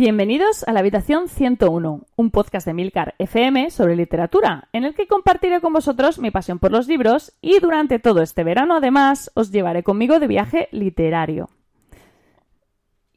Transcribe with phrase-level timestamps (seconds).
[0.00, 5.06] Bienvenidos a la habitación 101, un podcast de Milcar FM sobre literatura, en el que
[5.06, 9.50] compartiré con vosotros mi pasión por los libros y durante todo este verano además os
[9.50, 11.50] llevaré conmigo de viaje literario.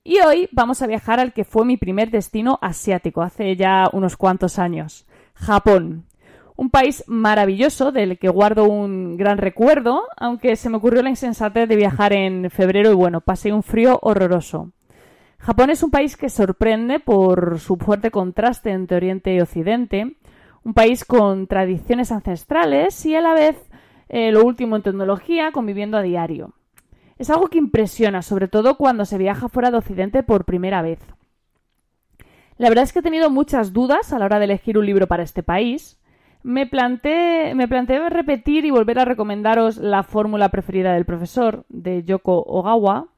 [0.03, 4.17] Y hoy vamos a viajar al que fue mi primer destino asiático hace ya unos
[4.17, 5.05] cuantos años,
[5.35, 6.03] Japón.
[6.57, 11.69] Un país maravilloso del que guardo un gran recuerdo, aunque se me ocurrió la insensatez
[11.69, 14.73] de viajar en febrero y bueno, pasé un frío horroroso.
[15.43, 20.15] Japón es un país que sorprende por su fuerte contraste entre Oriente y Occidente,
[20.63, 23.57] un país con tradiciones ancestrales y a la vez
[24.07, 26.53] eh, lo último en tecnología conviviendo a diario.
[27.17, 30.99] Es algo que impresiona, sobre todo cuando se viaja fuera de Occidente por primera vez.
[32.57, 35.07] La verdad es que he tenido muchas dudas a la hora de elegir un libro
[35.07, 35.99] para este país.
[36.41, 42.03] Me planteé, me planteé repetir y volver a recomendaros La fórmula preferida del profesor de
[42.05, 43.09] Yoko Ogawa,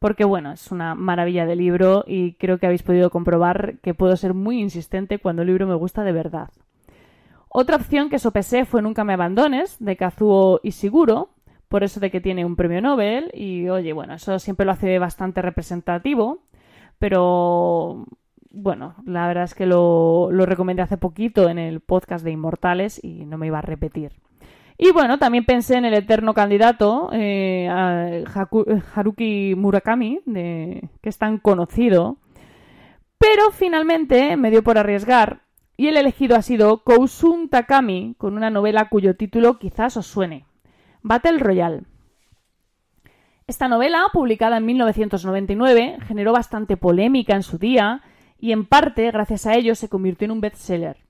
[0.00, 4.16] porque bueno, es una maravilla de libro y creo que habéis podido comprobar que puedo
[4.16, 6.48] ser muy insistente cuando el libro me gusta de verdad.
[7.50, 11.30] Otra opción que sopesé fue Nunca me abandones, de Kazuo Ishiguro,
[11.68, 14.98] por eso de que tiene un premio Nobel y oye, bueno, eso siempre lo hace
[14.98, 16.38] bastante representativo,
[16.98, 18.06] pero
[18.50, 23.04] bueno, la verdad es que lo, lo recomendé hace poquito en el podcast de Inmortales
[23.04, 24.12] y no me iba a repetir.
[24.82, 27.68] Y bueno, también pensé en el eterno candidato, eh,
[28.94, 32.16] Haruki Murakami, que es tan conocido.
[33.18, 35.42] Pero finalmente me dio por arriesgar
[35.76, 40.46] y el elegido ha sido Kousun Takami, con una novela cuyo título quizás os suene.
[41.02, 41.82] Battle Royale.
[43.46, 48.00] Esta novela, publicada en 1999, generó bastante polémica en su día
[48.38, 51.09] y en parte, gracias a ello, se convirtió en un bestseller.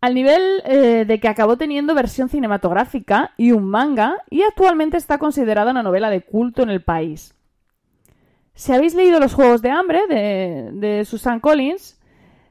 [0.00, 5.18] Al nivel eh, de que acabó teniendo versión cinematográfica y un manga, y actualmente está
[5.18, 7.34] considerada una novela de culto en el país.
[8.54, 12.00] Si habéis leído Los Juegos de Hambre de, de Susan Collins,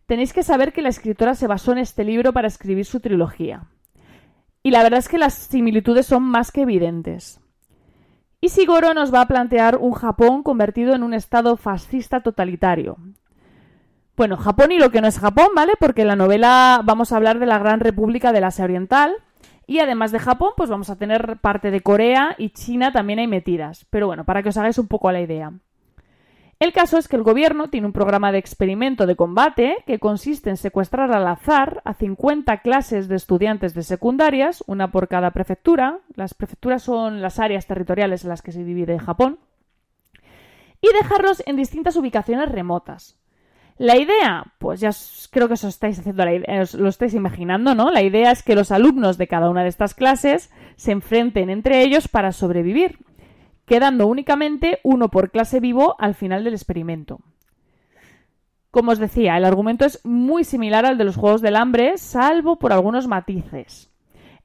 [0.05, 3.63] tenéis que saber que la escritora se basó en este libro para escribir su trilogía.
[4.63, 7.39] Y la verdad es que las similitudes son más que evidentes.
[8.39, 12.97] Ishiguro nos va a plantear un Japón convertido en un estado fascista totalitario,
[14.17, 15.73] bueno, Japón y lo que no es Japón, ¿vale?
[15.79, 19.15] Porque en la novela vamos a hablar de la Gran República del Asia Oriental.
[19.67, 23.27] Y además de Japón, pues vamos a tener parte de Corea y China también hay
[23.27, 23.85] metidas.
[23.91, 25.51] Pero bueno, para que os hagáis un poco la idea.
[26.59, 30.49] El caso es que el gobierno tiene un programa de experimento de combate que consiste
[30.49, 35.99] en secuestrar al azar a 50 clases de estudiantes de secundarias, una por cada prefectura.
[36.15, 39.37] Las prefecturas son las áreas territoriales en las que se divide Japón.
[40.81, 43.19] Y dejarlos en distintas ubicaciones remotas.
[43.77, 44.89] La idea, pues ya
[45.29, 47.91] creo que os estáis haciendo la idea, os lo estáis imaginando, ¿no?
[47.91, 51.83] La idea es que los alumnos de cada una de estas clases se enfrenten entre
[51.83, 52.97] ellos para sobrevivir,
[53.65, 57.19] quedando únicamente uno por clase vivo al final del experimento.
[58.71, 62.57] Como os decía, el argumento es muy similar al de los Juegos del Hambre, salvo
[62.57, 63.91] por algunos matices.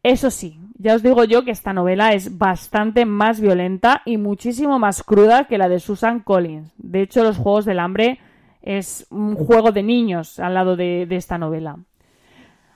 [0.02, 4.78] Eso sí, ya os digo yo que esta novela es bastante más violenta y muchísimo
[4.78, 6.72] más cruda que la de Susan Collins.
[6.76, 8.18] De hecho, los Juegos del Hambre
[8.62, 11.78] es un juego de niños al lado de, esta novela.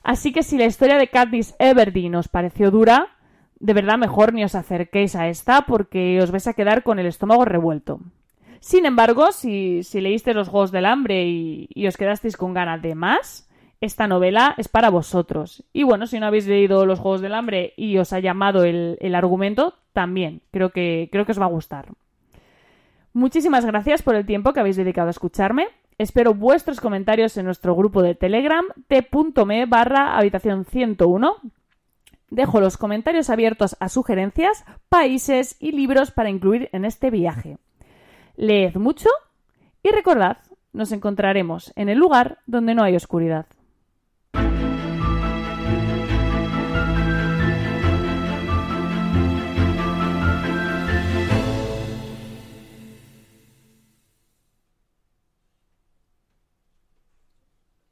[0.03, 3.09] Así que si la historia de Katniss Everdeen os pareció dura,
[3.59, 7.07] de verdad mejor ni os acerquéis a esta porque os vais a quedar con el
[7.07, 8.01] estómago revuelto.
[8.61, 12.95] Sin embargo, si, si leíste los Juegos del Hambre y, os quedasteis con ganas de
[12.95, 13.49] más,
[13.81, 15.65] esta novela es para vosotros.
[15.73, 18.97] Y bueno, si no habéis leído los Juegos del Hambre y os ha llamado el,
[19.01, 21.89] el argumento, también creo que, creo que os va a gustar.
[23.17, 25.69] Muchísimas gracias por el tiempo que habéis dedicado a escucharme.
[25.97, 31.37] Espero vuestros comentarios en nuestro grupo de Telegram t.me barra habitación 101.
[32.29, 37.57] Dejo los comentarios abiertos a sugerencias, países y libros para incluir en este viaje.
[38.37, 39.09] Leed mucho
[39.83, 40.37] y recordad,
[40.75, 43.47] nos encontraremos en el lugar donde no hay oscuridad.